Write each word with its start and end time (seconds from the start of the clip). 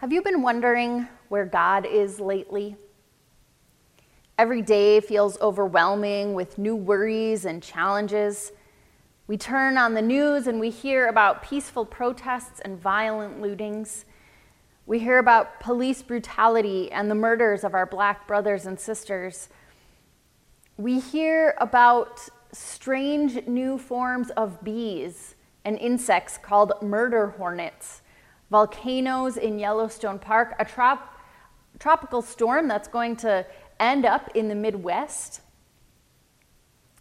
Have 0.00 0.14
you 0.14 0.22
been 0.22 0.40
wondering 0.40 1.06
where 1.28 1.44
God 1.44 1.84
is 1.84 2.18
lately? 2.18 2.74
Every 4.38 4.62
day 4.62 4.98
feels 5.00 5.38
overwhelming 5.42 6.32
with 6.32 6.56
new 6.56 6.74
worries 6.74 7.44
and 7.44 7.62
challenges. 7.62 8.52
We 9.26 9.36
turn 9.36 9.76
on 9.76 9.92
the 9.92 10.00
news 10.00 10.46
and 10.46 10.58
we 10.58 10.70
hear 10.70 11.08
about 11.08 11.42
peaceful 11.42 11.84
protests 11.84 12.60
and 12.60 12.80
violent 12.80 13.42
lootings. 13.42 14.06
We 14.86 15.00
hear 15.00 15.18
about 15.18 15.60
police 15.60 16.00
brutality 16.00 16.90
and 16.90 17.10
the 17.10 17.14
murders 17.14 17.62
of 17.62 17.74
our 17.74 17.84
black 17.84 18.26
brothers 18.26 18.64
and 18.64 18.80
sisters. 18.80 19.50
We 20.78 20.98
hear 20.98 21.54
about 21.58 22.26
strange 22.52 23.46
new 23.46 23.76
forms 23.76 24.30
of 24.30 24.64
bees 24.64 25.34
and 25.62 25.78
insects 25.78 26.38
called 26.38 26.72
murder 26.80 27.34
hornets 27.36 28.00
volcanoes 28.50 29.36
in 29.36 29.58
Yellowstone 29.58 30.18
Park, 30.18 30.54
a 30.58 30.64
trop- 30.64 31.16
tropical 31.78 32.20
storm 32.20 32.68
that's 32.68 32.88
going 32.88 33.16
to 33.16 33.46
end 33.78 34.04
up 34.04 34.30
in 34.34 34.48
the 34.48 34.54
Midwest. 34.54 35.40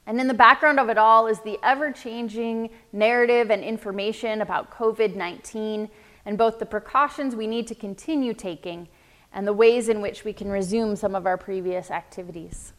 And 0.06 0.20
in 0.20 0.28
the 0.28 0.34
background 0.34 0.80
of 0.80 0.90
it 0.90 0.98
all 0.98 1.28
is 1.28 1.40
the 1.42 1.60
ever 1.64 1.92
changing 1.92 2.70
narrative 2.92 3.52
and 3.52 3.64
information 3.64 4.42
about 4.42 4.72
COVID 4.72 5.16
19 5.16 5.90
and 6.26 6.38
both 6.38 6.60
the 6.60 6.66
precautions 6.66 7.36
we 7.36 7.48
need 7.48 7.68
to 7.68 7.76
continue 7.76 8.34
taking 8.34 8.88
and 9.34 9.46
the 9.46 9.54
ways 9.54 9.90
in 9.90 10.02
which 10.02 10.24
we 10.24 10.34
can 10.34 10.50
resume 10.50 10.96
some 10.96 11.16
of 11.16 11.26
our 11.26 11.38
previous 11.38 11.92
activities. 11.92 12.74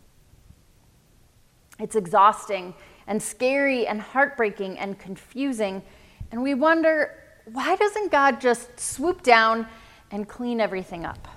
It's 1.78 1.96
exhausting 1.96 2.74
and 3.06 3.22
scary 3.22 3.86
and 3.86 4.00
heartbreaking 4.00 4.78
and 4.78 4.98
confusing, 4.98 5.82
and 6.30 6.42
we 6.42 6.54
wonder 6.54 7.16
why 7.52 7.76
doesn't 7.76 8.12
God 8.12 8.40
just 8.40 8.78
swoop 8.78 9.22
down 9.22 9.66
and 10.10 10.28
clean 10.28 10.60
everything 10.60 11.04
up? 11.04 11.28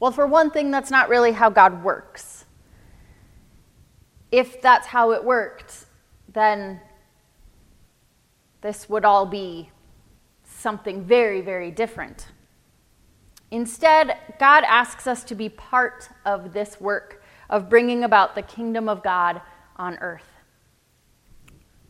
Well, 0.00 0.12
for 0.12 0.26
one 0.26 0.50
thing, 0.50 0.70
that's 0.70 0.90
not 0.90 1.08
really 1.08 1.32
how 1.32 1.50
God 1.50 1.82
works. 1.82 2.44
If 4.30 4.60
that's 4.60 4.88
how 4.88 5.12
it 5.12 5.24
worked, 5.24 5.86
then 6.32 6.80
this 8.60 8.88
would 8.88 9.04
all 9.04 9.26
be 9.26 9.70
something 10.44 11.04
very, 11.04 11.40
very 11.40 11.70
different. 11.70 12.28
Instead, 13.50 14.16
God 14.40 14.64
asks 14.64 15.06
us 15.06 15.22
to 15.24 15.34
be 15.34 15.48
part 15.48 16.08
of 16.24 16.52
this 16.52 16.80
work 16.80 17.22
of 17.48 17.68
bringing 17.68 18.02
about 18.02 18.34
the 18.34 18.42
kingdom 18.42 18.88
of 18.88 19.02
God 19.02 19.40
on 19.76 19.96
earth. 19.98 20.33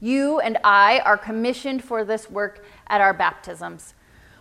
You 0.05 0.39
and 0.39 0.59
I 0.63 0.99
are 0.99 1.17
commissioned 1.17 1.83
for 1.83 2.05
this 2.05 2.29
work 2.29 2.67
at 2.89 3.01
our 3.01 3.15
baptisms. 3.15 3.95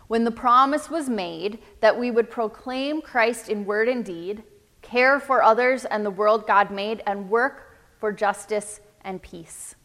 When 0.09 0.25
the 0.25 0.29
promise 0.29 0.89
was 0.89 1.07
made 1.07 1.59
that 1.79 1.97
we 1.97 2.11
would 2.11 2.29
proclaim 2.29 3.01
Christ 3.01 3.47
in 3.47 3.63
word 3.63 3.87
and 3.87 4.03
deed, 4.03 4.43
care 4.81 5.21
for 5.21 5.41
others 5.41 5.85
and 5.85 6.05
the 6.05 6.11
world 6.11 6.45
God 6.45 6.69
made, 6.69 7.01
and 7.07 7.29
work 7.29 7.77
for 7.97 8.11
justice 8.11 8.81
and 9.05 9.21
peace. 9.21 9.75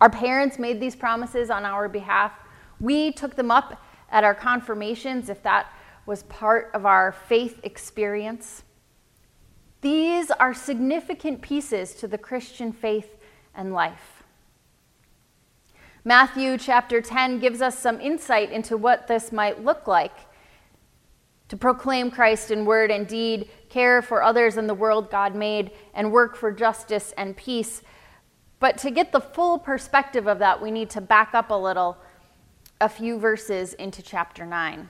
Our 0.00 0.08
parents 0.08 0.58
made 0.58 0.80
these 0.80 0.96
promises 0.96 1.50
on 1.50 1.66
our 1.66 1.86
behalf. 1.86 2.32
We 2.80 3.12
took 3.12 3.36
them 3.36 3.50
up 3.50 3.78
at 4.10 4.24
our 4.24 4.34
confirmations, 4.34 5.28
if 5.28 5.42
that 5.42 5.66
was 6.06 6.22
part 6.22 6.70
of 6.72 6.86
our 6.86 7.12
faith 7.12 7.60
experience. 7.62 8.62
These 9.82 10.30
are 10.30 10.54
significant 10.54 11.42
pieces 11.42 11.94
to 11.96 12.08
the 12.08 12.16
Christian 12.16 12.72
faith 12.72 13.18
and 13.54 13.74
life. 13.74 14.21
Matthew 16.04 16.58
chapter 16.58 17.00
10 17.00 17.38
gives 17.38 17.62
us 17.62 17.78
some 17.78 18.00
insight 18.00 18.50
into 18.50 18.76
what 18.76 19.06
this 19.06 19.30
might 19.30 19.64
look 19.64 19.86
like 19.86 20.12
to 21.46 21.56
proclaim 21.56 22.10
Christ 22.10 22.50
in 22.50 22.64
word 22.64 22.90
and 22.90 23.06
deed, 23.06 23.50
care 23.68 24.02
for 24.02 24.22
others 24.22 24.56
in 24.56 24.66
the 24.66 24.74
world 24.74 25.10
God 25.10 25.36
made, 25.36 25.70
and 25.94 26.10
work 26.10 26.34
for 26.34 26.50
justice 26.50 27.12
and 27.16 27.36
peace. 27.36 27.82
But 28.58 28.78
to 28.78 28.90
get 28.90 29.12
the 29.12 29.20
full 29.20 29.58
perspective 29.58 30.26
of 30.26 30.38
that, 30.38 30.60
we 30.60 30.70
need 30.70 30.90
to 30.90 31.00
back 31.00 31.34
up 31.34 31.50
a 31.50 31.54
little, 31.54 31.98
a 32.80 32.88
few 32.88 33.18
verses 33.18 33.74
into 33.74 34.02
chapter 34.02 34.44
9. 34.44 34.88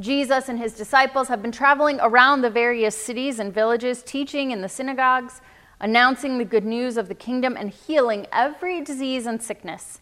Jesus 0.00 0.48
and 0.48 0.58
his 0.58 0.74
disciples 0.74 1.28
have 1.28 1.42
been 1.42 1.52
traveling 1.52 2.00
around 2.00 2.40
the 2.40 2.50
various 2.50 2.96
cities 2.96 3.38
and 3.38 3.54
villages, 3.54 4.02
teaching 4.02 4.50
in 4.50 4.60
the 4.60 4.68
synagogues 4.68 5.40
announcing 5.80 6.38
the 6.38 6.44
good 6.44 6.64
news 6.64 6.96
of 6.96 7.08
the 7.08 7.14
kingdom 7.14 7.56
and 7.56 7.70
healing 7.70 8.26
every 8.32 8.80
disease 8.80 9.26
and 9.26 9.42
sickness. 9.42 10.00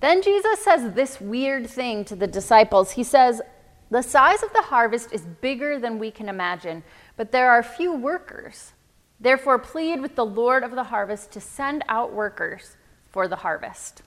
Then 0.00 0.22
Jesus 0.22 0.60
says 0.60 0.94
this 0.94 1.20
weird 1.20 1.68
thing 1.68 2.04
to 2.06 2.16
the 2.16 2.26
disciples. 2.26 2.92
He 2.92 3.04
says, 3.04 3.42
The 3.90 4.02
size 4.02 4.42
of 4.42 4.52
the 4.52 4.62
harvest 4.62 5.12
is 5.12 5.22
bigger 5.22 5.78
than 5.78 5.98
we 5.98 6.10
can 6.10 6.28
imagine, 6.28 6.82
but 7.16 7.32
there 7.32 7.50
are 7.50 7.62
few 7.62 7.92
workers. 7.92 8.72
Therefore, 9.20 9.58
plead 9.58 10.00
with 10.00 10.14
the 10.14 10.24
Lord 10.24 10.64
of 10.64 10.70
the 10.70 10.84
harvest 10.84 11.30
to 11.32 11.40
send 11.40 11.84
out 11.88 12.12
workers 12.12 12.76
for 13.10 13.28
the 13.28 13.36
harvest. 13.36 14.02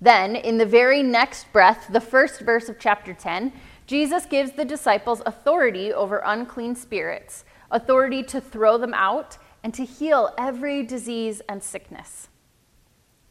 Then, 0.00 0.36
in 0.36 0.58
the 0.58 0.66
very 0.66 1.02
next 1.02 1.50
breath, 1.52 1.86
the 1.90 2.00
first 2.00 2.40
verse 2.40 2.68
of 2.68 2.78
chapter 2.78 3.14
10, 3.14 3.52
Jesus 3.86 4.26
gives 4.26 4.52
the 4.52 4.64
disciples 4.64 5.22
authority 5.24 5.92
over 5.92 6.22
unclean 6.24 6.74
spirits 6.74 7.44
authority 7.70 8.22
to 8.24 8.40
throw 8.40 8.78
them 8.78 8.94
out 8.94 9.38
and 9.62 9.72
to 9.74 9.84
heal 9.84 10.34
every 10.38 10.82
disease 10.82 11.42
and 11.48 11.62
sickness. 11.62 12.28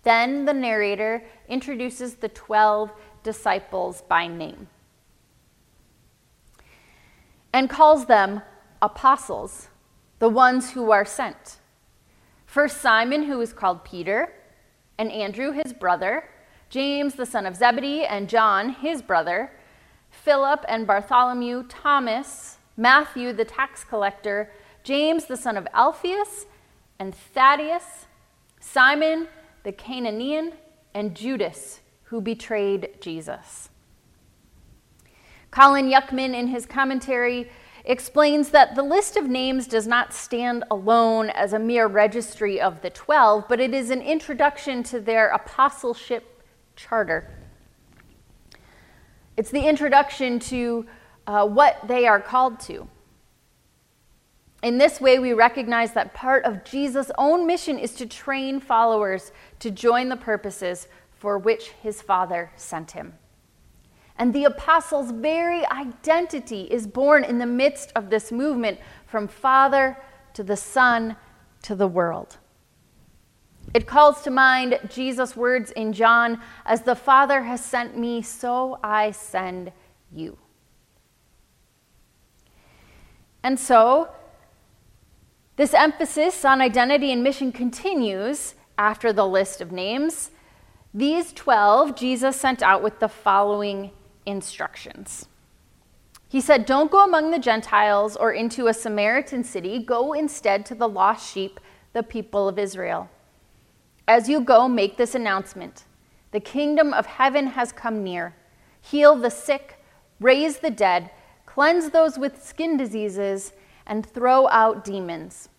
Then 0.03 0.45
the 0.45 0.53
narrator 0.53 1.23
introduces 1.47 2.15
the 2.15 2.29
12 2.29 2.91
disciples 3.23 4.01
by 4.01 4.27
name 4.27 4.67
and 7.53 7.69
calls 7.69 8.05
them 8.05 8.41
apostles, 8.81 9.69
the 10.19 10.29
ones 10.29 10.71
who 10.71 10.91
are 10.91 11.05
sent. 11.05 11.57
First, 12.45 12.77
Simon, 12.77 13.23
who 13.23 13.41
is 13.41 13.53
called 13.53 13.83
Peter, 13.83 14.33
and 14.97 15.11
Andrew, 15.11 15.51
his 15.51 15.73
brother, 15.73 16.29
James, 16.69 17.15
the 17.15 17.25
son 17.25 17.45
of 17.45 17.55
Zebedee, 17.55 18.05
and 18.05 18.29
John, 18.29 18.69
his 18.69 19.01
brother, 19.01 19.51
Philip 20.09 20.63
and 20.67 20.85
Bartholomew, 20.85 21.63
Thomas, 21.67 22.58
Matthew, 22.79 23.33
the 23.33 23.43
tax 23.43 23.83
collector, 23.83 24.51
James, 24.83 25.25
the 25.25 25.35
son 25.35 25.57
of 25.57 25.67
Alphaeus, 25.73 26.45
and 26.97 27.13
Thaddeus, 27.13 28.05
Simon, 28.61 29.27
the 29.63 29.73
Cananaean, 29.73 30.53
and 30.93 31.13
Judas, 31.13 31.81
who 32.03 32.21
betrayed 32.21 33.01
Jesus. 33.01 33.67
Colin 35.51 35.91
Yuckman, 35.91 36.33
in 36.33 36.47
his 36.47 36.65
commentary, 36.65 37.51
explains 37.83 38.49
that 38.51 38.75
the 38.75 38.83
list 38.83 39.17
of 39.17 39.27
names 39.27 39.67
does 39.67 39.85
not 39.85 40.13
stand 40.13 40.63
alone 40.71 41.29
as 41.31 41.51
a 41.51 41.59
mere 41.59 41.87
registry 41.87 42.61
of 42.61 42.81
the 42.81 42.89
12, 42.91 43.45
but 43.49 43.59
it 43.59 43.73
is 43.73 43.89
an 43.89 44.01
introduction 44.01 44.83
to 44.83 45.01
their 45.01 45.27
apostleship 45.29 46.43
charter. 46.77 47.29
It's 49.35 49.51
the 49.51 49.67
introduction 49.67 50.39
to 50.39 50.85
uh, 51.29 51.45
what 51.45 51.79
they 51.87 52.07
are 52.07 52.19
called 52.19 52.59
to. 52.59 52.87
In 54.63 54.79
this 54.79 54.99
way, 54.99 55.19
we 55.19 55.31
recognize 55.31 55.93
that 55.93 56.15
part 56.15 56.43
of 56.43 56.65
Jesus' 56.65 57.11
own 57.19 57.45
mission 57.45 57.77
is 57.77 57.93
to 57.93 58.07
train 58.07 58.59
followers 58.59 59.31
to 59.59 59.69
join 59.69 60.09
the 60.09 60.15
purposes 60.15 60.87
for 61.11 61.37
which 61.37 61.69
his 61.83 62.01
Father 62.01 62.51
sent 62.55 62.91
him. 62.91 63.13
And 64.17 64.33
the 64.33 64.45
apostles' 64.45 65.11
very 65.11 65.63
identity 65.67 66.63
is 66.63 66.87
born 66.87 67.23
in 67.23 67.37
the 67.37 67.45
midst 67.45 67.91
of 67.95 68.09
this 68.09 68.31
movement 68.31 68.79
from 69.05 69.27
Father 69.27 69.97
to 70.33 70.43
the 70.43 70.57
Son 70.57 71.15
to 71.61 71.75
the 71.75 71.87
world. 71.87 72.37
It 73.75 73.85
calls 73.85 74.23
to 74.23 74.31
mind 74.31 74.79
Jesus' 74.89 75.35
words 75.35 75.69
in 75.71 75.93
John 75.93 76.41
As 76.65 76.81
the 76.81 76.95
Father 76.95 77.43
has 77.43 77.63
sent 77.63 77.95
me, 77.95 78.23
so 78.23 78.79
I 78.83 79.11
send 79.11 79.71
you. 80.11 80.35
And 83.43 83.59
so, 83.59 84.09
this 85.55 85.73
emphasis 85.73 86.45
on 86.45 86.61
identity 86.61 87.11
and 87.11 87.23
mission 87.23 87.51
continues 87.51 88.55
after 88.77 89.11
the 89.11 89.27
list 89.27 89.61
of 89.61 89.71
names. 89.71 90.31
These 90.93 91.33
12 91.33 91.95
Jesus 91.95 92.35
sent 92.35 92.63
out 92.63 92.81
with 92.81 92.99
the 92.99 93.09
following 93.09 93.91
instructions. 94.25 95.27
He 96.29 96.41
said, 96.41 96.65
Don't 96.65 96.91
go 96.91 97.03
among 97.03 97.31
the 97.31 97.39
Gentiles 97.39 98.15
or 98.15 98.31
into 98.31 98.67
a 98.67 98.73
Samaritan 98.73 99.43
city. 99.43 99.79
Go 99.79 100.13
instead 100.13 100.65
to 100.67 100.75
the 100.75 100.87
lost 100.87 101.31
sheep, 101.31 101.59
the 101.93 102.03
people 102.03 102.47
of 102.47 102.59
Israel. 102.59 103.09
As 104.07 104.29
you 104.29 104.41
go, 104.41 104.67
make 104.67 104.97
this 104.97 105.15
announcement 105.15 105.83
The 106.31 106.39
kingdom 106.39 106.93
of 106.93 107.05
heaven 107.05 107.47
has 107.47 107.71
come 107.71 108.03
near. 108.03 108.35
Heal 108.81 109.15
the 109.15 109.31
sick, 109.31 109.83
raise 110.19 110.59
the 110.59 110.69
dead 110.69 111.11
cleanse 111.53 111.89
those 111.89 112.17
with 112.17 112.45
skin 112.45 112.77
diseases, 112.77 113.53
and 113.87 114.05
throw 114.05 114.47
out 114.49 114.85
demons. 114.85 115.49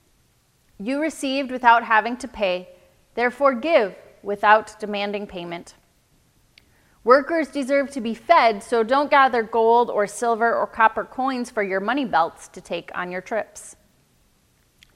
You 0.79 1.01
received 1.01 1.51
without 1.51 1.83
having 1.83 2.17
to 2.19 2.29
pay, 2.29 2.69
therefore 3.15 3.55
give 3.55 3.97
without 4.23 4.79
demanding 4.79 5.27
payment. 5.27 5.75
Workers 7.03 7.49
deserve 7.49 7.91
to 7.91 8.01
be 8.01 8.15
fed, 8.15 8.63
so 8.63 8.85
don't 8.85 9.11
gather 9.11 9.43
gold 9.43 9.91
or 9.91 10.07
silver 10.07 10.55
or 10.55 10.67
copper 10.67 11.05
coins 11.05 11.51
for 11.51 11.63
your 11.63 11.81
money 11.81 12.05
belts 12.05 12.47
to 12.49 12.61
take 12.61 12.91
on 12.95 13.11
your 13.11 13.21
trips. 13.21 13.75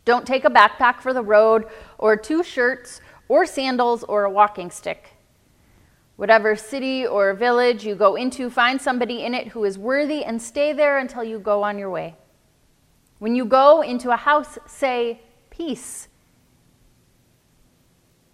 Don't 0.05 0.27
take 0.27 0.45
a 0.45 0.51
backpack 0.51 1.01
for 1.01 1.13
the 1.13 1.23
road, 1.23 1.65
or 1.99 2.17
two 2.17 2.45
shirts, 2.45 3.01
or 3.29 3.47
sandals, 3.47 4.05
or 4.05 4.25
a 4.25 4.31
walking 4.31 4.71
stick. 4.71 5.14
Whatever 6.17 6.55
city 6.55 7.05
or 7.07 7.35
village 7.35 7.85
you 7.85 7.95
go 7.95 8.15
into, 8.15 8.49
find 8.49 8.81
somebody 8.81 9.25
in 9.25 9.35
it 9.35 9.49
who 9.49 9.65
is 9.65 9.77
worthy 9.77 10.25
and 10.25 10.41
stay 10.41 10.73
there 10.73 10.99
until 10.99 11.25
you 11.25 11.39
go 11.39 11.63
on 11.63 11.79
your 11.79 11.91
way. 11.91 12.15
When 13.19 13.35
you 13.35 13.45
go 13.45 13.81
into 13.81 14.13
a 14.13 14.17
house, 14.17 14.59
say, 14.67 15.21
Peace. 15.51 16.09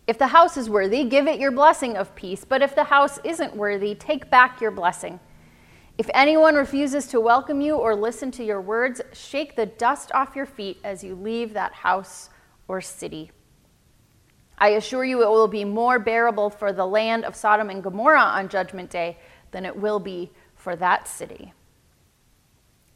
If 0.06 0.18
the 0.18 0.28
house 0.28 0.56
is 0.56 0.68
worthy, 0.68 1.04
give 1.04 1.28
it 1.28 1.38
your 1.38 1.52
blessing 1.52 1.96
of 1.96 2.14
peace. 2.16 2.44
But 2.44 2.62
if 2.62 2.74
the 2.74 2.84
house 2.84 3.18
isn't 3.22 3.54
worthy, 3.54 3.94
take 3.94 4.30
back 4.30 4.60
your 4.60 4.70
blessing. 4.70 5.20
If 5.98 6.08
anyone 6.14 6.54
refuses 6.54 7.06
to 7.08 7.20
welcome 7.20 7.60
you 7.60 7.76
or 7.76 7.94
listen 7.94 8.30
to 8.32 8.44
your 8.44 8.60
words, 8.60 9.02
shake 9.12 9.54
the 9.54 9.66
dust 9.66 10.10
off 10.12 10.34
your 10.34 10.46
feet 10.46 10.78
as 10.82 11.04
you 11.04 11.14
leave 11.14 11.52
that 11.52 11.72
house 11.74 12.30
or 12.68 12.80
city. 12.80 13.30
I 14.60 14.70
assure 14.70 15.04
you, 15.04 15.22
it 15.22 15.30
will 15.30 15.48
be 15.48 15.64
more 15.64 15.98
bearable 15.98 16.50
for 16.50 16.72
the 16.72 16.86
land 16.86 17.24
of 17.24 17.34
Sodom 17.34 17.70
and 17.70 17.82
Gomorrah 17.82 18.20
on 18.20 18.50
Judgment 18.50 18.90
Day 18.90 19.18
than 19.52 19.64
it 19.64 19.74
will 19.74 19.98
be 19.98 20.30
for 20.54 20.76
that 20.76 21.08
city. 21.08 21.54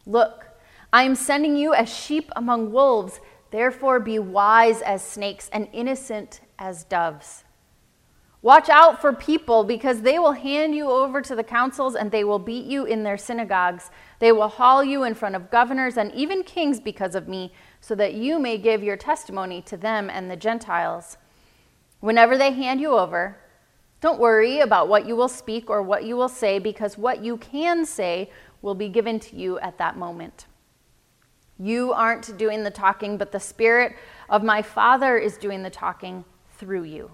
Look, 0.04 0.46
I 0.92 1.04
am 1.04 1.14
sending 1.14 1.56
you 1.56 1.72
as 1.72 1.92
sheep 1.92 2.30
among 2.36 2.70
wolves. 2.70 3.20
Therefore, 3.50 3.98
be 3.98 4.18
wise 4.18 4.82
as 4.82 5.02
snakes 5.02 5.48
and 5.52 5.68
innocent 5.72 6.40
as 6.58 6.84
doves. 6.84 7.44
Watch 8.42 8.68
out 8.68 9.00
for 9.00 9.14
people 9.14 9.64
because 9.64 10.02
they 10.02 10.18
will 10.18 10.32
hand 10.32 10.74
you 10.74 10.90
over 10.90 11.22
to 11.22 11.34
the 11.34 11.42
councils 11.42 11.94
and 11.94 12.10
they 12.10 12.24
will 12.24 12.38
beat 12.38 12.66
you 12.66 12.84
in 12.84 13.02
their 13.02 13.16
synagogues. 13.16 13.90
They 14.18 14.32
will 14.32 14.48
haul 14.48 14.84
you 14.84 15.02
in 15.02 15.14
front 15.14 15.34
of 15.34 15.50
governors 15.50 15.96
and 15.96 16.12
even 16.12 16.42
kings 16.42 16.78
because 16.78 17.14
of 17.14 17.26
me, 17.26 17.54
so 17.80 17.94
that 17.94 18.12
you 18.12 18.38
may 18.38 18.58
give 18.58 18.82
your 18.82 18.98
testimony 18.98 19.62
to 19.62 19.78
them 19.78 20.10
and 20.10 20.30
the 20.30 20.36
Gentiles. 20.36 21.16
Whenever 22.04 22.36
they 22.36 22.52
hand 22.52 22.82
you 22.82 22.92
over, 22.92 23.34
don't 24.02 24.20
worry 24.20 24.60
about 24.60 24.88
what 24.88 25.06
you 25.06 25.16
will 25.16 25.26
speak 25.26 25.70
or 25.70 25.80
what 25.80 26.04
you 26.04 26.14
will 26.14 26.28
say, 26.28 26.58
because 26.58 26.98
what 26.98 27.24
you 27.24 27.38
can 27.38 27.86
say 27.86 28.30
will 28.60 28.74
be 28.74 28.90
given 28.90 29.18
to 29.18 29.34
you 29.34 29.58
at 29.60 29.78
that 29.78 29.96
moment. 29.96 30.44
You 31.58 31.94
aren't 31.94 32.36
doing 32.36 32.62
the 32.62 32.70
talking, 32.70 33.16
but 33.16 33.32
the 33.32 33.40
Spirit 33.40 33.96
of 34.28 34.44
my 34.44 34.60
Father 34.60 35.16
is 35.16 35.38
doing 35.38 35.62
the 35.62 35.70
talking 35.70 36.26
through 36.58 36.82
you. 36.82 37.10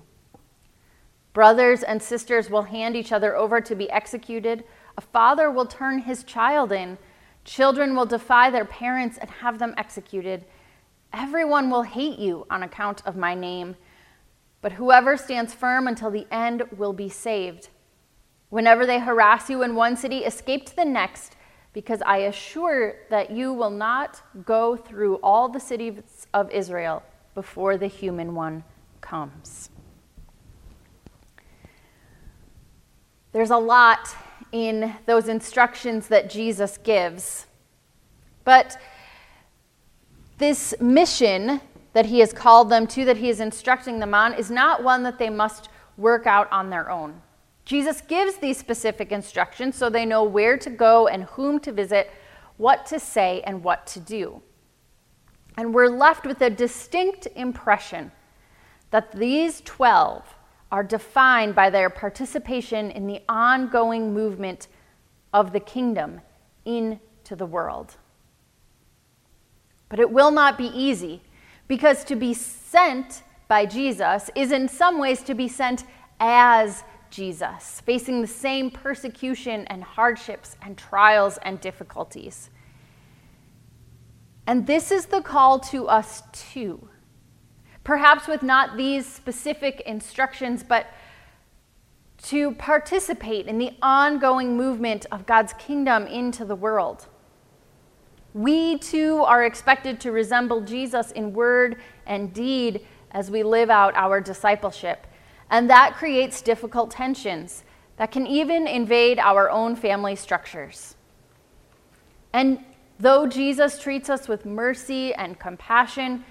Brothers 1.34 1.84
and 1.84 2.02
sisters 2.02 2.50
will 2.50 2.62
hand 2.62 2.96
each 2.96 3.12
other 3.12 3.36
over 3.36 3.60
to 3.60 3.76
be 3.76 3.88
executed. 3.92 4.64
A 4.98 5.00
father 5.00 5.52
will 5.52 5.66
turn 5.66 6.00
his 6.00 6.24
child 6.24 6.72
in. 6.72 6.98
Children 7.44 7.94
will 7.94 8.06
defy 8.06 8.50
their 8.50 8.64
parents 8.64 9.18
and 9.18 9.30
have 9.30 9.60
them 9.60 9.72
executed. 9.76 10.46
Everyone 11.12 11.70
will 11.70 11.82
hate 11.82 12.18
you 12.18 12.44
on 12.50 12.64
account 12.64 13.06
of 13.06 13.14
my 13.14 13.36
name, 13.36 13.76
but 14.62 14.72
whoever 14.72 15.16
stands 15.16 15.54
firm 15.54 15.86
until 15.86 16.10
the 16.10 16.26
end 16.30 16.62
will 16.76 16.92
be 16.92 17.08
saved. 17.08 17.68
Whenever 18.50 18.84
they 18.84 18.98
harass 18.98 19.48
you 19.48 19.62
in 19.62 19.74
one 19.74 19.96
city, 19.96 20.18
escape 20.18 20.66
to 20.66 20.76
the 20.76 20.84
next, 20.84 21.36
because 21.72 22.02
I 22.02 22.18
assure 22.18 22.96
that 23.10 23.30
you 23.30 23.52
will 23.52 23.70
not 23.70 24.22
go 24.44 24.76
through 24.76 25.16
all 25.16 25.48
the 25.48 25.60
cities 25.60 26.26
of 26.34 26.50
Israel 26.50 27.02
before 27.34 27.76
the 27.76 27.86
human 27.86 28.34
one 28.34 28.64
comes. 29.00 29.70
There's 33.32 33.50
a 33.50 33.56
lot 33.56 34.08
in 34.50 34.94
those 35.06 35.28
instructions 35.28 36.08
that 36.08 36.28
Jesus 36.28 36.76
gives. 36.78 37.46
But 38.42 38.80
this 40.38 40.74
mission 40.80 41.60
that 41.92 42.06
he 42.06 42.20
has 42.20 42.32
called 42.32 42.70
them 42.70 42.86
to, 42.86 43.04
that 43.04 43.16
he 43.16 43.28
is 43.28 43.40
instructing 43.40 43.98
them 43.98 44.14
on, 44.14 44.34
is 44.34 44.50
not 44.50 44.82
one 44.82 45.02
that 45.02 45.18
they 45.18 45.30
must 45.30 45.68
work 45.96 46.26
out 46.26 46.50
on 46.52 46.70
their 46.70 46.90
own. 46.90 47.20
Jesus 47.64 48.00
gives 48.00 48.36
these 48.36 48.58
specific 48.58 49.12
instructions 49.12 49.76
so 49.76 49.88
they 49.88 50.06
know 50.06 50.24
where 50.24 50.56
to 50.58 50.70
go 50.70 51.06
and 51.06 51.24
whom 51.24 51.60
to 51.60 51.72
visit, 51.72 52.10
what 52.56 52.86
to 52.86 52.98
say, 52.98 53.42
and 53.42 53.62
what 53.62 53.86
to 53.88 54.00
do. 54.00 54.42
And 55.56 55.74
we're 55.74 55.88
left 55.88 56.26
with 56.26 56.40
a 56.40 56.50
distinct 56.50 57.28
impression 57.34 58.12
that 58.90 59.12
these 59.12 59.60
12 59.62 60.24
are 60.72 60.82
defined 60.82 61.54
by 61.54 61.70
their 61.70 61.90
participation 61.90 62.90
in 62.90 63.06
the 63.06 63.20
ongoing 63.28 64.14
movement 64.14 64.68
of 65.32 65.52
the 65.52 65.60
kingdom 65.60 66.20
into 66.64 67.36
the 67.36 67.46
world. 67.46 67.96
But 69.88 69.98
it 69.98 70.10
will 70.10 70.30
not 70.30 70.56
be 70.56 70.66
easy 70.66 71.22
because 71.70 72.02
to 72.02 72.16
be 72.16 72.34
sent 72.34 73.22
by 73.46 73.64
Jesus 73.64 74.28
is 74.34 74.50
in 74.50 74.66
some 74.66 74.98
ways 74.98 75.22
to 75.22 75.34
be 75.34 75.46
sent 75.46 75.84
as 76.18 76.82
Jesus, 77.10 77.80
facing 77.86 78.20
the 78.20 78.26
same 78.26 78.72
persecution 78.72 79.68
and 79.68 79.84
hardships 79.84 80.56
and 80.62 80.76
trials 80.76 81.38
and 81.42 81.60
difficulties. 81.60 82.50
And 84.48 84.66
this 84.66 84.90
is 84.90 85.06
the 85.06 85.20
call 85.20 85.60
to 85.60 85.86
us 85.86 86.24
too 86.32 86.88
perhaps 87.84 88.28
with 88.28 88.42
not 88.42 88.76
these 88.76 89.06
specific 89.06 89.80
instructions, 89.86 90.62
but 90.62 90.86
to 92.22 92.52
participate 92.52 93.46
in 93.46 93.58
the 93.58 93.72
ongoing 93.80 94.56
movement 94.56 95.06
of 95.10 95.26
God's 95.26 95.54
kingdom 95.54 96.06
into 96.06 96.44
the 96.44 96.54
world. 96.54 97.06
We 98.32 98.78
too 98.78 99.22
are 99.24 99.44
expected 99.44 100.00
to 100.00 100.12
resemble 100.12 100.60
Jesus 100.60 101.10
in 101.12 101.32
word 101.32 101.80
and 102.06 102.32
deed 102.32 102.86
as 103.10 103.30
we 103.30 103.42
live 103.42 103.70
out 103.70 103.94
our 103.96 104.20
discipleship. 104.20 105.06
And 105.50 105.68
that 105.68 105.94
creates 105.96 106.42
difficult 106.42 106.90
tensions 106.90 107.64
that 107.96 108.12
can 108.12 108.26
even 108.26 108.66
invade 108.66 109.18
our 109.18 109.50
own 109.50 109.74
family 109.74 110.14
structures. 110.14 110.94
And 112.32 112.64
though 112.98 113.26
Jesus 113.26 113.80
treats 113.80 114.08
us 114.08 114.28
with 114.28 114.46
mercy 114.46 115.12
and 115.14 115.38
compassion, 115.38 116.24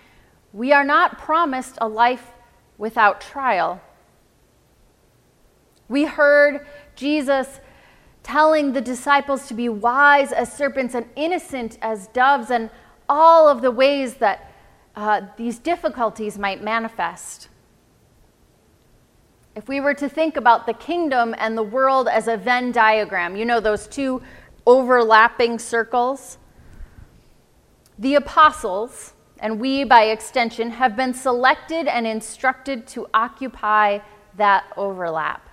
we 0.54 0.72
are 0.72 0.86
not 0.86 1.18
promised 1.18 1.78
a 1.82 1.88
life 1.88 2.32
without 2.78 3.20
trial. 3.20 3.82
We 5.90 6.06
heard 6.06 6.66
Jesus 6.96 7.60
telling 8.30 8.74
the 8.74 8.82
disciples 8.82 9.48
to 9.48 9.56
be 9.56 9.68
wise 9.68 10.32
as 10.32 10.54
serpents 10.54 10.94
and 10.94 11.04
innocent 11.16 11.80
as 11.82 12.08
doves, 12.10 12.52
and 12.52 12.70
all 13.08 13.48
of 13.48 13.64
the 13.64 13.72
ways 13.72 14.16
that 14.16 14.52
uh, 14.96 15.22
these 15.36 15.58
difficulties 15.58 16.38
might 16.38 16.64
manifest. 16.64 17.50
If 19.56 19.68
we 19.68 19.80
were 19.80 19.96
to 19.96 20.08
think 20.08 20.38
about 20.38 20.68
the 20.68 20.74
kingdom 20.74 21.34
and 21.40 21.58
the 21.58 21.64
world 21.64 22.08
as 22.08 22.28
a 22.28 22.38
Venn 22.38 22.72
diagram, 22.72 23.36
you 23.36 23.46
know, 23.46 23.60
those 23.60 23.88
two 23.88 24.22
overlapping 24.68 25.58
circles, 25.58 26.38
the 27.98 28.14
apostles, 28.14 29.14
and 29.40 29.60
we, 29.60 29.84
by 29.84 30.04
extension, 30.04 30.70
have 30.70 30.96
been 30.96 31.16
selected 31.16 31.88
and 31.88 32.06
instructed 32.06 32.86
to 32.90 33.08
occupy 33.12 33.98
that 34.38 34.66
overlap. 34.78 35.49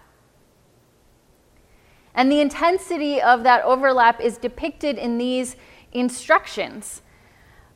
And 2.17 2.33
the 2.33 2.41
intensity 2.41 3.21
of 3.21 3.43
that 3.43 3.63
overlap 3.63 4.21
is 4.21 4.39
depicted 4.39 4.97
in 4.97 5.19
these 5.19 5.55
instructions. 5.93 7.03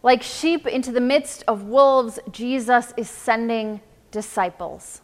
Like 0.03 0.23
sheep 0.23 0.67
into 0.67 0.91
the 0.91 1.01
midst 1.01 1.45
of 1.47 1.65
wolves, 1.65 2.19
Jesus 2.33 2.95
is 2.97 3.09
sending 3.09 3.83
disciples. 4.11 5.03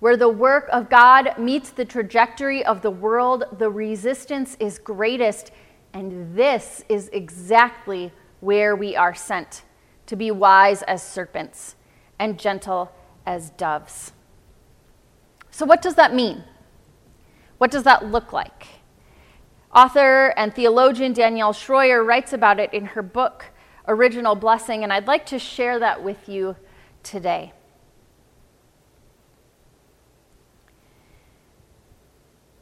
Where 0.00 0.18
the 0.18 0.28
work 0.28 0.68
of 0.70 0.90
God 0.90 1.38
meets 1.38 1.70
the 1.70 1.86
trajectory 1.86 2.62
of 2.62 2.82
the 2.82 2.90
world, 2.90 3.44
the 3.56 3.70
resistance 3.70 4.54
is 4.60 4.78
greatest, 4.78 5.50
and 5.94 6.36
this 6.36 6.84
is 6.90 7.08
exactly 7.14 8.12
where 8.40 8.76
we 8.76 8.94
are 8.94 9.14
sent 9.14 9.62
to 10.04 10.14
be 10.14 10.30
wise 10.30 10.82
as 10.82 11.02
serpents 11.02 11.74
and 12.18 12.38
gentle 12.38 12.92
as 13.24 13.48
doves. 13.50 14.12
So, 15.50 15.64
what 15.64 15.80
does 15.80 15.94
that 15.94 16.14
mean? 16.14 16.44
What 17.58 17.70
does 17.70 17.84
that 17.84 18.06
look 18.06 18.32
like? 18.32 18.66
Author 19.74 20.32
and 20.36 20.54
theologian 20.54 21.12
Danielle 21.12 21.52
Shroyer 21.52 22.06
writes 22.06 22.32
about 22.32 22.60
it 22.60 22.72
in 22.72 22.86
her 22.86 23.02
book, 23.02 23.46
Original 23.88 24.34
Blessing, 24.34 24.82
and 24.82 24.92
I'd 24.92 25.06
like 25.06 25.26
to 25.26 25.38
share 25.38 25.78
that 25.78 26.02
with 26.02 26.28
you 26.28 26.56
today. 27.02 27.52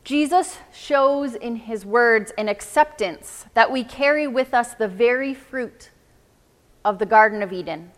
Jesus 0.05 0.59
shows 0.73 1.35
in 1.35 1.57
his 1.57 1.87
words 1.87 2.31
an 2.37 2.49
acceptance 2.49 3.47
that 3.55 3.73
we 3.73 3.85
carry 3.85 4.27
with 4.27 4.53
us 4.53 4.75
the 4.75 4.89
very 4.89 5.33
fruit 5.33 5.91
of 6.85 6.99
the 6.99 7.07
Garden 7.07 7.43
of 7.43 7.53
Eden. 7.53 7.91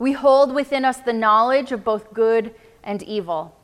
We 0.00 0.12
hold 0.12 0.52
within 0.52 0.84
us 0.84 0.98
the 0.98 1.12
knowledge 1.12 1.70
of 1.70 1.84
both 1.84 2.12
good 2.12 2.54
and 2.82 3.04
evil. 3.04 3.56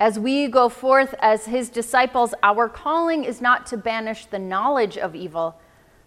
As 0.00 0.18
we 0.18 0.48
go 0.48 0.68
forth 0.68 1.14
as 1.20 1.46
his 1.46 1.68
disciples, 1.68 2.34
our 2.42 2.68
calling 2.68 3.24
is 3.24 3.40
not 3.40 3.66
to 3.66 3.76
banish 3.76 4.26
the 4.26 4.38
knowledge 4.38 4.98
of 4.98 5.14
evil, 5.14 5.60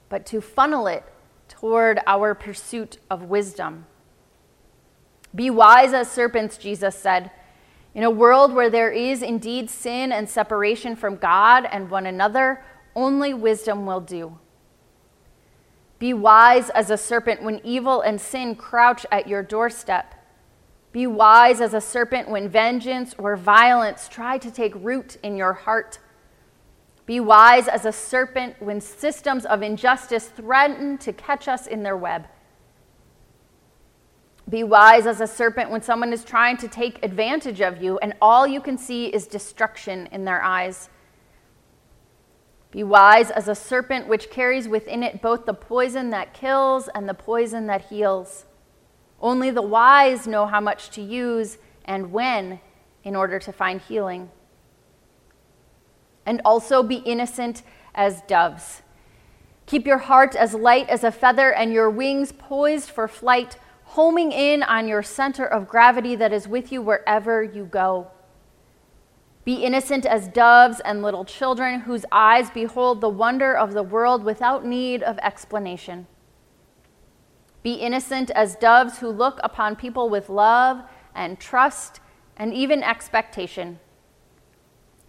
but 0.10 0.26
to 0.28 0.42
funnel 0.42 0.88
it 0.88 1.04
toward 1.48 2.00
our 2.06 2.36
pursuit 2.36 2.98
of 3.10 3.24
wisdom. 3.24 3.86
Be 5.34 5.50
wise 5.50 5.94
as 5.94 6.12
serpents, 6.12 6.58
Jesus 6.58 6.96
said. 6.96 7.32
In 7.94 8.04
a 8.04 8.12
world 8.12 8.54
where 8.54 8.70
there 8.70 8.92
is 8.92 9.22
indeed 9.22 9.70
sin 9.70 10.12
and 10.12 10.30
separation 10.30 10.96
from 10.96 11.16
God 11.16 11.66
and 11.72 11.90
one 11.90 12.06
another, 12.06 12.64
only 12.96 13.34
wisdom 13.34 13.86
will 13.86 14.02
do. 14.02 14.38
Be 16.00 16.14
wise 16.14 16.70
as 16.70 16.90
a 16.90 16.98
serpent 16.98 17.42
when 17.42 17.62
evil 17.64 18.02
and 18.02 18.22
sin 18.22 18.56
crouch 18.56 19.06
at 19.12 19.28
your 19.28 19.42
doorstep. 19.42 20.14
Be 20.92 21.06
wise 21.06 21.62
as 21.62 21.74
a 21.74 21.82
serpent 21.82 22.30
when 22.30 22.50
vengeance 22.50 23.14
or 23.18 23.36
violence 23.36 24.08
try 24.08 24.38
to 24.38 24.50
take 24.50 24.74
root 24.76 25.18
in 25.22 25.36
your 25.36 25.54
heart. 25.54 26.00
Be 27.06 27.20
wise 27.20 27.68
as 27.68 27.86
a 27.86 27.92
serpent 27.92 28.56
when 28.60 28.82
systems 28.82 29.46
of 29.46 29.62
injustice 29.62 30.28
threaten 30.28 30.98
to 31.00 31.14
catch 31.14 31.48
us 31.48 31.68
in 31.68 31.84
their 31.84 31.98
web. 31.98 32.28
Be 34.50 34.64
wise 34.64 35.06
as 35.06 35.20
a 35.20 35.28
serpent 35.28 35.72
when 35.72 35.82
someone 35.82 36.14
is 36.14 36.24
trying 36.24 36.56
to 36.58 36.70
take 36.70 37.04
advantage 37.04 37.60
of 37.60 37.82
you 37.82 37.98
and 38.00 38.14
all 38.22 38.48
you 38.48 38.62
can 38.62 38.78
see 38.78 39.08
is 39.08 39.28
destruction 39.28 40.08
in 40.12 40.24
their 40.24 40.42
eyes. 40.42 40.90
Be 42.72 42.84
wise 42.84 43.30
as 43.30 43.48
a 43.48 43.56
serpent 43.56 44.08
which 44.08 44.30
carries 44.30 44.68
within 44.68 45.04
it 45.04 45.22
both 45.22 45.46
the 45.46 45.54
poison 45.54 46.10
that 46.12 46.34
kills 46.34 46.88
and 46.90 47.08
the 47.08 47.14
poison 47.14 47.68
that 47.68 47.86
heals. 47.86 48.46
Only 49.22 49.52
the 49.52 49.62
wise 49.62 50.28
know 50.28 50.46
how 50.46 50.62
much 50.62 50.90
to 50.92 51.02
use 51.02 51.58
and 51.86 52.12
when 52.12 52.60
in 53.04 53.16
order 53.16 53.40
to 53.40 53.52
find 53.52 53.82
healing. 53.82 54.30
And 56.26 56.42
also 56.44 56.84
be 56.84 56.98
innocent 56.98 57.64
as 57.96 58.22
doves. 58.24 58.82
Keep 59.66 59.88
your 59.88 59.98
heart 59.98 60.36
as 60.36 60.54
light 60.54 60.88
as 60.90 61.04
a 61.04 61.12
feather 61.12 61.54
and 61.54 61.74
your 61.74 61.90
wings 61.90 62.32
poised 62.32 62.90
for 62.90 63.08
flight, 63.08 63.58
homing 63.84 64.32
in 64.32 64.64
on 64.64 64.88
your 64.88 65.04
center 65.04 65.46
of 65.46 65.68
gravity 65.68 66.16
that 66.16 66.32
is 66.32 66.48
with 66.48 66.72
you 66.72 66.82
wherever 66.82 67.44
you 67.44 67.66
go. 67.66 68.08
Be 69.46 69.64
innocent 69.64 70.06
as 70.06 70.28
doves 70.28 70.82
and 70.82 71.02
little 71.02 71.24
children 71.24 71.82
whose 71.82 72.06
eyes 72.12 72.50
behold 72.50 73.00
the 73.00 73.10
wonder 73.10 73.56
of 73.56 73.74
the 73.74 73.84
world 73.84 74.24
without 74.24 74.66
need 74.66 75.02
of 75.02 75.18
explanation. 75.20 76.08
Be 77.64 77.74
innocent 77.74 78.32
as 78.32 78.56
doves 78.56 79.00
who 79.00 79.10
look 79.10 79.40
upon 79.44 79.76
people 79.76 80.10
with 80.10 80.30
love 80.30 80.84
and 81.14 81.40
trust 81.40 82.00
and 82.38 82.54
even 82.54 82.84
expectation. 82.84 83.80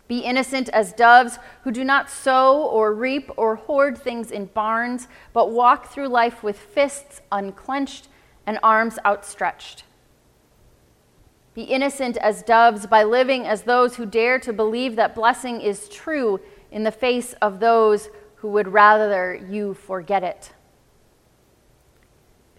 Be 0.08 0.20
innocent 0.20 0.70
as 0.70 0.94
doves 0.94 1.38
who 1.64 1.70
do 1.70 1.84
not 1.84 2.08
sow 2.08 2.62
or 2.62 2.94
reap 2.94 3.30
or 3.36 3.56
hoard 3.56 3.98
things 3.98 4.30
in 4.30 4.46
barns, 4.46 5.06
but 5.34 5.50
walk 5.50 5.88
through 5.92 6.08
life 6.08 6.42
with 6.42 6.58
fists 6.58 7.20
unclenched 7.30 8.08
and 8.46 8.58
arms 8.62 8.98
outstretched. 9.04 9.84
Be 11.54 11.64
innocent 11.64 12.16
as 12.18 12.42
doves 12.42 12.86
by 12.86 13.02
living 13.02 13.46
as 13.46 13.62
those 13.62 13.96
who 13.96 14.06
dare 14.06 14.38
to 14.38 14.52
believe 14.52 14.96
that 14.96 15.14
blessing 15.14 15.60
is 15.60 15.88
true 15.90 16.40
in 16.70 16.84
the 16.84 16.92
face 16.92 17.34
of 17.42 17.60
those 17.60 18.08
who 18.36 18.48
would 18.48 18.68
rather 18.68 19.34
you 19.34 19.74
forget 19.74 20.22
it. 20.22 20.52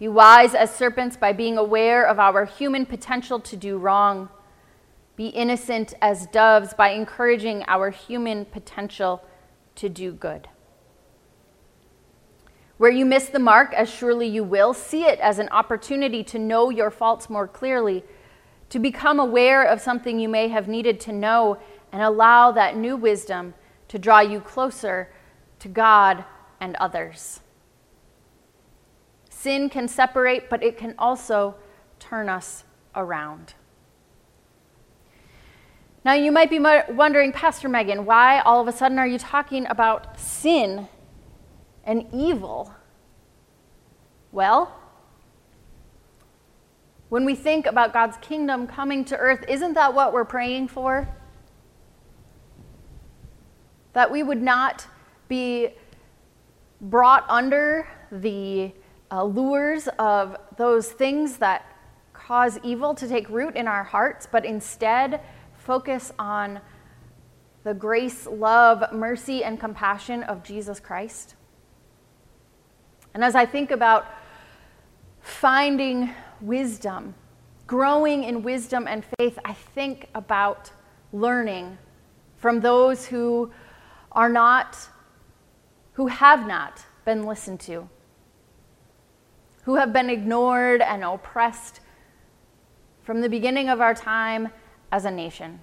Be 0.00 0.08
wise 0.08 0.54
as 0.54 0.74
serpents 0.74 1.18
by 1.18 1.34
being 1.34 1.58
aware 1.58 2.06
of 2.06 2.18
our 2.18 2.46
human 2.46 2.86
potential 2.86 3.38
to 3.40 3.54
do 3.54 3.76
wrong. 3.76 4.30
Be 5.14 5.26
innocent 5.26 5.92
as 6.00 6.26
doves 6.28 6.72
by 6.72 6.92
encouraging 6.92 7.64
our 7.68 7.90
human 7.90 8.46
potential 8.46 9.22
to 9.74 9.90
do 9.90 10.12
good. 10.12 10.48
Where 12.78 12.90
you 12.90 13.04
miss 13.04 13.28
the 13.28 13.38
mark, 13.38 13.74
as 13.74 13.90
surely 13.90 14.26
you 14.26 14.42
will, 14.42 14.72
see 14.72 15.02
it 15.02 15.20
as 15.20 15.38
an 15.38 15.50
opportunity 15.50 16.24
to 16.24 16.38
know 16.38 16.70
your 16.70 16.90
faults 16.90 17.28
more 17.28 17.46
clearly 17.46 18.02
to 18.70 18.78
become 18.78 19.20
aware 19.20 19.62
of 19.62 19.82
something 19.82 20.18
you 20.18 20.30
may 20.30 20.48
have 20.48 20.66
needed 20.66 20.98
to 21.00 21.12
know 21.12 21.58
and 21.92 22.00
allow 22.00 22.50
that 22.52 22.74
new 22.74 22.96
wisdom 22.96 23.52
to 23.88 23.98
draw 23.98 24.20
you 24.20 24.40
closer 24.40 25.12
to 25.58 25.68
God 25.68 26.24
and 26.58 26.74
others. 26.76 27.40
Sin 29.40 29.70
can 29.70 29.88
separate, 29.88 30.50
but 30.50 30.62
it 30.62 30.76
can 30.76 30.94
also 30.98 31.54
turn 31.98 32.28
us 32.28 32.64
around. 32.94 33.54
Now, 36.04 36.12
you 36.12 36.30
might 36.30 36.50
be 36.50 36.58
wondering, 36.58 37.32
Pastor 37.32 37.66
Megan, 37.66 38.04
why 38.04 38.40
all 38.40 38.60
of 38.60 38.68
a 38.68 38.72
sudden 38.72 38.98
are 38.98 39.06
you 39.06 39.16
talking 39.16 39.66
about 39.66 40.20
sin 40.20 40.88
and 41.84 42.06
evil? 42.12 42.74
Well, 44.30 44.78
when 47.08 47.24
we 47.24 47.34
think 47.34 47.64
about 47.64 47.94
God's 47.94 48.18
kingdom 48.18 48.66
coming 48.66 49.06
to 49.06 49.16
earth, 49.16 49.46
isn't 49.48 49.72
that 49.72 49.94
what 49.94 50.12
we're 50.12 50.26
praying 50.26 50.68
for? 50.68 51.08
That 53.94 54.12
we 54.12 54.22
would 54.22 54.42
not 54.42 54.86
be 55.28 55.70
brought 56.82 57.24
under 57.30 57.88
the 58.12 58.72
uh, 59.10 59.24
lures 59.24 59.88
of 59.98 60.36
those 60.56 60.88
things 60.88 61.38
that 61.38 61.64
cause 62.12 62.58
evil 62.62 62.94
to 62.94 63.08
take 63.08 63.28
root 63.28 63.56
in 63.56 63.66
our 63.66 63.82
hearts, 63.82 64.28
but 64.30 64.44
instead 64.44 65.20
focus 65.54 66.12
on 66.18 66.60
the 67.64 67.74
grace, 67.74 68.26
love, 68.26 68.92
mercy, 68.92 69.44
and 69.44 69.60
compassion 69.60 70.22
of 70.22 70.42
Jesus 70.42 70.80
Christ. 70.80 71.34
And 73.14 73.24
as 73.24 73.34
I 73.34 73.44
think 73.44 73.70
about 73.70 74.06
finding 75.20 76.10
wisdom, 76.40 77.14
growing 77.66 78.24
in 78.24 78.42
wisdom 78.42 78.86
and 78.88 79.04
faith, 79.18 79.38
I 79.44 79.52
think 79.52 80.08
about 80.14 80.70
learning 81.12 81.76
from 82.36 82.60
those 82.60 83.06
who 83.06 83.50
are 84.12 84.28
not, 84.28 84.78
who 85.92 86.06
have 86.06 86.46
not 86.46 86.84
been 87.04 87.26
listened 87.26 87.60
to, 87.60 87.88
who 89.70 89.76
have 89.76 89.92
been 89.92 90.10
ignored 90.10 90.82
and 90.82 91.04
oppressed 91.04 91.78
from 93.04 93.20
the 93.20 93.28
beginning 93.28 93.68
of 93.68 93.80
our 93.80 93.94
time 93.94 94.48
as 94.90 95.04
a 95.04 95.10
nation. 95.12 95.60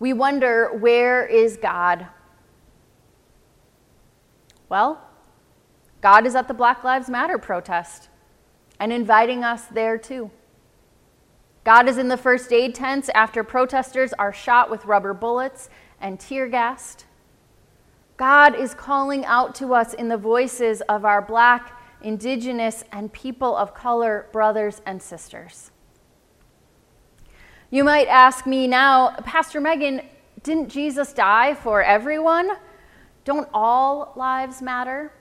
We 0.00 0.12
wonder, 0.12 0.76
where 0.76 1.24
is 1.24 1.56
God? 1.56 2.08
Well, 4.68 5.00
God 6.00 6.26
is 6.26 6.34
at 6.34 6.48
the 6.48 6.54
Black 6.54 6.82
Lives 6.82 7.08
Matter 7.08 7.38
protest 7.38 8.08
and 8.80 8.92
inviting 8.92 9.44
us 9.44 9.66
there 9.66 9.96
too. 9.96 10.32
God 11.62 11.88
is 11.88 11.96
in 11.96 12.08
the 12.08 12.16
first 12.16 12.52
aid 12.52 12.74
tents 12.74 13.08
after 13.14 13.44
protesters 13.44 14.12
are 14.14 14.32
shot 14.32 14.68
with 14.68 14.84
rubber 14.84 15.14
bullets 15.14 15.70
and 16.00 16.18
tear 16.18 16.48
gassed. 16.48 17.06
God 18.16 18.54
is 18.54 18.74
calling 18.74 19.24
out 19.24 19.54
to 19.56 19.74
us 19.74 19.94
in 19.94 20.08
the 20.08 20.16
voices 20.16 20.80
of 20.82 21.04
our 21.04 21.22
black, 21.22 21.78
indigenous, 22.02 22.84
and 22.92 23.12
people 23.12 23.56
of 23.56 23.74
color 23.74 24.28
brothers 24.32 24.82
and 24.86 25.02
sisters. 25.02 25.70
You 27.70 27.84
might 27.84 28.08
ask 28.08 28.46
me 28.46 28.66
now, 28.66 29.16
Pastor 29.24 29.60
Megan, 29.60 30.02
didn't 30.42 30.68
Jesus 30.68 31.12
die 31.12 31.54
for 31.54 31.82
everyone? 31.82 32.50
Don't 33.24 33.48
all 33.54 34.12
lives 34.16 34.60
matter? 34.60 35.12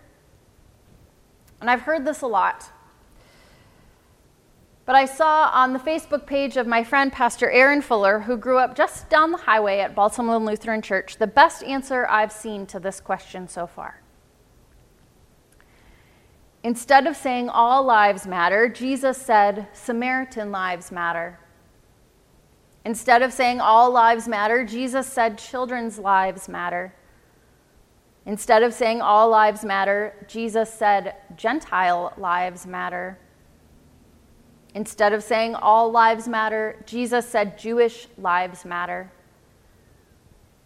And 1.61 1.69
I've 1.69 1.81
heard 1.81 2.03
this 2.03 2.21
a 2.21 2.27
lot. 2.27 2.69
But 4.85 4.95
I 4.95 5.05
saw 5.05 5.51
on 5.53 5.73
the 5.73 5.79
Facebook 5.79 6.25
page 6.25 6.57
of 6.57 6.65
my 6.65 6.83
friend, 6.83 7.11
Pastor 7.11 7.49
Aaron 7.49 7.81
Fuller, 7.81 8.19
who 8.19 8.35
grew 8.35 8.57
up 8.57 8.75
just 8.75 9.09
down 9.09 9.31
the 9.31 9.37
highway 9.37 9.79
at 9.79 9.93
Baltimore 9.93 10.39
Lutheran 10.39 10.81
Church, 10.81 11.17
the 11.17 11.27
best 11.27 11.63
answer 11.63 12.07
I've 12.09 12.31
seen 12.31 12.65
to 12.67 12.79
this 12.79 12.99
question 12.99 13.47
so 13.47 13.67
far. 13.67 14.01
Instead 16.63 17.07
of 17.07 17.15
saying 17.15 17.49
all 17.49 17.83
lives 17.83 18.27
matter, 18.27 18.67
Jesus 18.67 19.17
said 19.17 19.67
Samaritan 19.73 20.51
lives 20.51 20.91
matter. 20.91 21.39
Instead 22.83 23.21
of 23.21 23.31
saying 23.31 23.61
all 23.61 23.91
lives 23.91 24.27
matter, 24.27 24.65
Jesus 24.65 25.07
said 25.07 25.37
children's 25.37 25.99
lives 25.99 26.49
matter. 26.49 26.93
Instead 28.25 28.63
of 28.63 28.73
saying 28.73 29.01
all 29.01 29.29
lives 29.29 29.63
matter, 29.63 30.13
Jesus 30.27 30.71
said 30.71 31.15
Gentile 31.35 32.13
lives 32.17 32.65
matter. 32.67 33.17
Instead 34.73 35.11
of 35.13 35.21
saying 35.21 35.55
all 35.55 35.91
lives 35.91 36.27
matter, 36.27 36.77
Jesus 36.85 37.27
said 37.27 37.57
Jewish 37.57 38.07
lives 38.17 38.63
matter. 38.63 39.11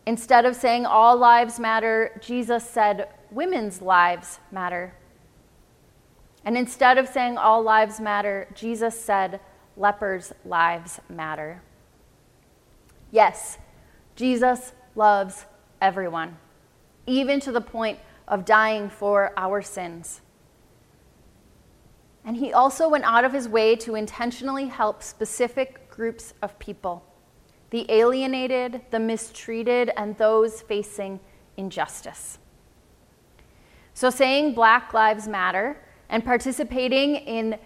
Instead 0.05 0.45
of 0.45 0.55
saying 0.55 0.85
all 0.85 1.17
lives 1.17 1.59
matter, 1.59 2.11
Jesus 2.21 2.63
said 2.63 3.09
women's 3.31 3.81
lives 3.81 4.39
matter. 4.51 4.93
And 6.43 6.55
instead 6.55 6.99
of 6.99 7.07
saying 7.07 7.39
all 7.39 7.63
lives 7.63 7.99
matter, 7.99 8.47
Jesus 8.53 8.99
said 8.99 9.39
lepers' 9.75 10.31
lives 10.45 10.99
matter. 11.09 11.63
Yes, 13.11 13.57
Jesus 14.15 14.73
loves 14.95 15.45
everyone, 15.81 16.37
even 17.07 17.39
to 17.39 17.51
the 17.51 17.61
point 17.61 17.97
of 18.27 18.45
dying 18.45 18.89
for 18.89 19.33
our 19.35 19.63
sins. 19.63 20.21
And 22.25 22.35
he 22.35 22.51
also 22.51 22.89
went 22.89 23.03
out 23.03 23.23
of 23.23 23.31
his 23.31 23.47
way 23.47 23.75
to 23.77 23.93
intentionally 23.93 24.65
help 24.65 25.03
specific 25.03 25.89
groups 25.89 26.33
of 26.41 26.57
people 26.59 27.03
the 27.71 27.91
alienated, 27.91 28.79
the 28.91 28.99
mistreated, 28.99 29.91
and 29.97 30.17
those 30.17 30.61
facing 30.61 31.19
injustice. 31.57 32.37
So, 33.93 34.09
saying 34.09 34.53
Black 34.53 34.93
Lives 34.93 35.27
Matter 35.27 35.77
and 36.07 36.23
participating 36.23 37.15
in 37.15 37.57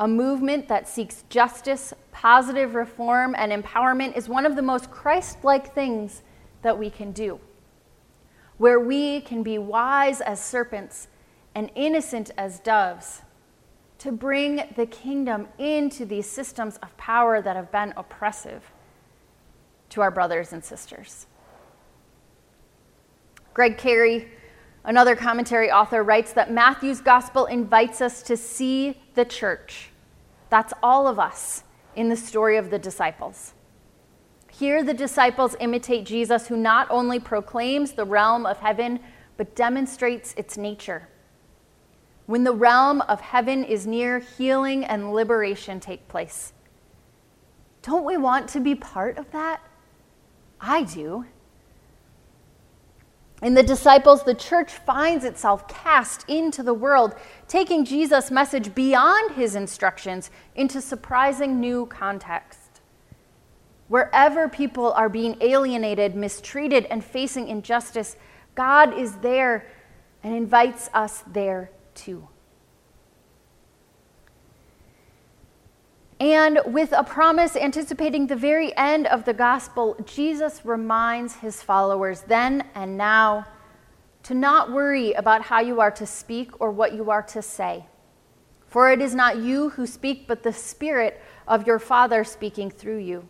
a 0.00 0.08
movement 0.08 0.68
that 0.68 0.86
seeks 0.86 1.24
justice, 1.30 1.94
positive 2.12 2.74
reform, 2.74 3.34
and 3.38 3.50
empowerment 3.50 4.16
is 4.16 4.28
one 4.28 4.44
of 4.44 4.54
the 4.54 4.62
most 4.62 4.90
Christ 4.90 5.44
like 5.44 5.74
things 5.74 6.22
that 6.62 6.78
we 6.78 6.90
can 6.90 7.12
do. 7.12 7.40
Where 8.58 8.80
we 8.80 9.22
can 9.22 9.42
be 9.42 9.56
wise 9.56 10.20
as 10.20 10.42
serpents 10.42 11.08
and 11.54 11.70
innocent 11.74 12.32
as 12.36 12.60
doves 12.60 13.22
to 13.98 14.12
bring 14.12 14.62
the 14.76 14.86
kingdom 14.86 15.48
into 15.58 16.06
these 16.06 16.26
systems 16.26 16.76
of 16.82 16.96
power 16.96 17.42
that 17.42 17.56
have 17.56 17.72
been 17.72 17.92
oppressive 17.96 18.62
to 19.90 20.00
our 20.00 20.10
brothers 20.10 20.52
and 20.52 20.64
sisters. 20.64 21.26
Greg 23.54 23.76
Carey, 23.76 24.28
another 24.84 25.16
commentary 25.16 25.70
author, 25.70 26.04
writes 26.04 26.32
that 26.34 26.52
Matthew's 26.52 27.00
gospel 27.00 27.46
invites 27.46 28.00
us 28.00 28.22
to 28.22 28.36
see 28.36 29.00
the 29.14 29.24
church. 29.24 29.90
That's 30.48 30.72
all 30.82 31.08
of 31.08 31.18
us 31.18 31.64
in 31.96 32.08
the 32.08 32.16
story 32.16 32.56
of 32.56 32.70
the 32.70 32.78
disciples. 32.78 33.54
Here, 34.50 34.84
the 34.84 34.94
disciples 34.94 35.56
imitate 35.60 36.06
Jesus, 36.06 36.46
who 36.46 36.56
not 36.56 36.86
only 36.90 37.18
proclaims 37.18 37.92
the 37.92 38.04
realm 38.04 38.46
of 38.46 38.58
heaven, 38.58 39.00
but 39.36 39.56
demonstrates 39.56 40.34
its 40.36 40.56
nature. 40.56 41.08
When 42.28 42.44
the 42.44 42.52
realm 42.52 43.00
of 43.00 43.22
heaven 43.22 43.64
is 43.64 43.86
near, 43.86 44.18
healing 44.18 44.84
and 44.84 45.14
liberation 45.14 45.80
take 45.80 46.08
place. 46.08 46.52
Don't 47.80 48.04
we 48.04 48.18
want 48.18 48.48
to 48.50 48.60
be 48.60 48.74
part 48.74 49.16
of 49.16 49.30
that? 49.30 49.62
I 50.60 50.82
do. 50.82 51.24
In 53.40 53.54
the 53.54 53.62
disciples, 53.62 54.24
the 54.24 54.34
church 54.34 54.72
finds 54.72 55.24
itself 55.24 55.68
cast 55.68 56.28
into 56.28 56.62
the 56.62 56.74
world, 56.74 57.14
taking 57.46 57.86
Jesus' 57.86 58.30
message 58.30 58.74
beyond 58.74 59.32
his 59.32 59.54
instructions 59.54 60.30
into 60.54 60.82
surprising 60.82 61.58
new 61.58 61.86
context. 61.86 62.82
Wherever 63.88 64.50
people 64.50 64.92
are 64.92 65.08
being 65.08 65.38
alienated, 65.40 66.14
mistreated, 66.14 66.84
and 66.90 67.02
facing 67.02 67.48
injustice, 67.48 68.16
God 68.54 68.92
is 68.92 69.14
there 69.20 69.66
and 70.22 70.36
invites 70.36 70.90
us 70.92 71.24
there 71.26 71.70
too. 71.98 72.28
And 76.20 76.60
with 76.66 76.92
a 76.92 77.04
promise 77.04 77.54
anticipating 77.54 78.26
the 78.26 78.36
very 78.36 78.76
end 78.76 79.06
of 79.06 79.24
the 79.24 79.34
gospel, 79.34 79.96
Jesus 80.04 80.64
reminds 80.64 81.36
his 81.36 81.62
followers 81.62 82.22
then 82.22 82.64
and 82.74 82.96
now 82.96 83.46
to 84.24 84.34
not 84.34 84.72
worry 84.72 85.12
about 85.12 85.42
how 85.42 85.60
you 85.60 85.80
are 85.80 85.92
to 85.92 86.06
speak 86.06 86.60
or 86.60 86.72
what 86.72 86.92
you 86.92 87.10
are 87.10 87.22
to 87.22 87.40
say. 87.40 87.86
For 88.66 88.90
it 88.90 89.00
is 89.00 89.14
not 89.14 89.38
you 89.38 89.70
who 89.70 89.86
speak, 89.86 90.26
but 90.26 90.42
the 90.42 90.52
Spirit 90.52 91.22
of 91.46 91.66
your 91.66 91.78
Father 91.78 92.24
speaking 92.24 92.70
through 92.70 92.98
you. 92.98 93.28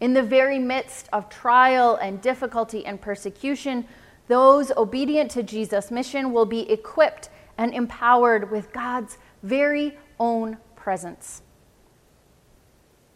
In 0.00 0.14
the 0.14 0.22
very 0.22 0.58
midst 0.58 1.08
of 1.12 1.28
trial 1.28 1.96
and 1.96 2.22
difficulty 2.22 2.86
and 2.86 3.00
persecution, 3.00 3.86
those 4.28 4.70
obedient 4.76 5.30
to 5.32 5.42
Jesus' 5.42 5.90
mission 5.90 6.32
will 6.32 6.46
be 6.46 6.70
equipped 6.70 7.28
and 7.58 7.72
empowered 7.74 8.50
with 8.50 8.72
God's 8.72 9.18
very 9.42 9.96
own 10.18 10.58
presence. 10.74 11.42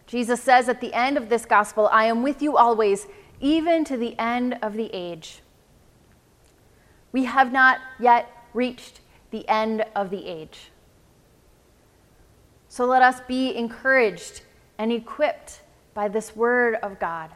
Jesus 0.07 0.43
says 0.43 0.69
at 0.69 0.81
the 0.81 0.93
end 0.93 1.17
of 1.17 1.29
this 1.29 1.45
gospel, 1.45 1.89
I 1.93 2.05
am 2.05 2.23
with 2.23 2.43
you 2.43 2.57
always, 2.57 3.07
even 3.41 3.85
to 3.85 3.97
the 3.97 4.19
end 4.19 4.59
of 4.61 4.75
the 4.75 4.91
age. 4.93 5.41
We 7.13 7.25
have 7.25 7.53
not 7.53 7.79
yet 7.99 8.29
reached 8.53 9.01
the 9.31 9.49
end 9.49 9.85
of 9.95 10.11
the 10.11 10.27
age. 10.27 10.71
So 12.69 12.87
let 12.87 13.03
us 13.03 13.21
be 13.27 13.55
encouraged 13.57 14.43
and 14.79 14.93
equipped 14.93 15.63
by 15.95 16.09
this 16.09 16.35
word 16.35 16.77
of 16.77 16.99
God 16.99 17.31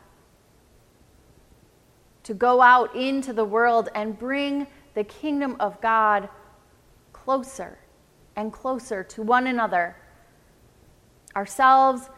to 2.25 2.35
go 2.35 2.63
out 2.63 2.95
into 2.97 3.33
the 3.33 3.45
world 3.45 3.89
and 3.95 4.19
bring 4.19 4.67
the 4.95 5.05
kingdom 5.05 5.57
of 5.61 5.81
God 5.81 6.29
closer 7.25 7.79
and 8.37 8.53
closer 8.53 9.03
to 9.03 9.23
one 9.23 9.47
another, 9.47 9.97
ourselves 11.35 12.11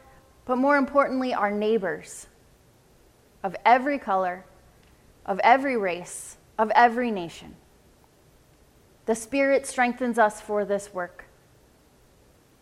but 0.46 0.56
more 0.56 0.76
importantly, 0.76 1.34
our 1.34 1.50
neighbors 1.50 2.28
of 3.42 3.54
every 3.64 3.98
color, 3.98 4.44
of 5.26 5.40
every 5.40 5.76
race, 5.76 6.38
of 6.56 6.70
every 6.74 7.10
nation. 7.10 7.56
The 9.06 9.14
Spirit 9.14 9.66
strengthens 9.66 10.18
us 10.18 10.40
for 10.40 10.64
this 10.64 10.94
work, 10.94 11.26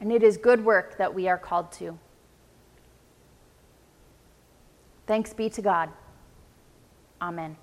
and 0.01 0.11
it 0.11 0.23
is 0.23 0.39
good 0.39 0.65
work 0.65 0.97
that 0.99 1.15
we 1.15 1.29
are 1.29 1.39
called 1.39 1.73
to. 1.73 1.99
Thanks 5.07 5.35
be 5.35 5.51
to 5.51 5.63
God. 5.63 5.91
Amen. 7.21 7.57